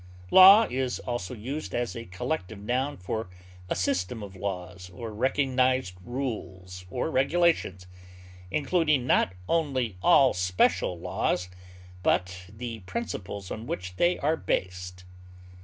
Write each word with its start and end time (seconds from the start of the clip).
Law 0.31 0.63
is 0.67 0.97
also 0.97 1.35
used 1.35 1.75
as 1.75 1.95
a 1.95 2.05
collective 2.05 2.57
noun 2.59 2.97
for 2.97 3.29
a 3.69 3.75
system 3.75 4.23
of 4.23 4.35
laws 4.35 4.89
or 4.89 5.11
recognized 5.13 5.93
rules 6.03 6.85
or 6.89 7.11
regulations, 7.11 7.85
including 8.49 9.05
not 9.05 9.33
only 9.47 9.99
all 10.01 10.33
special 10.33 10.97
laws, 10.99 11.49
but 12.01 12.45
the 12.49 12.79
principles 12.87 13.51
on 13.51 13.67
which 13.67 13.95
they 13.97 14.17
are 14.17 14.35
based. 14.35 15.03